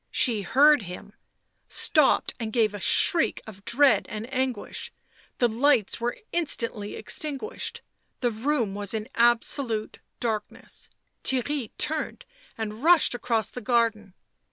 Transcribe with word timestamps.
She 0.09 0.41
heard 0.41 0.81
him, 0.81 1.13
stopped 1.69 2.33
and 2.39 2.51
gave 2.51 2.73
a 2.73 2.79
shriek 2.79 3.39
of 3.45 3.63
dread 3.65 4.07
and 4.09 4.25
anguish; 4.33 4.91
the 5.37 5.47
lights 5.47 6.01
were 6.01 6.17
instantly 6.31 6.95
extinguished, 6.95 7.83
the 8.19 8.31
room 8.31 8.73
was 8.73 8.95
in 8.95 9.07
absolute 9.13 9.99
darkness. 10.19 10.89
Theirry 11.23 11.69
turned 11.77 12.25
and 12.57 12.83
rushed 12.83 13.13
across 13.13 13.51
the 13.51 13.61
garden. 13.61 14.15